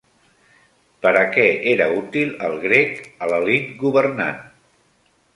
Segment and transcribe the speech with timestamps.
[1.05, 1.43] Per a què
[1.73, 4.41] era útil el grec a l'elit governant?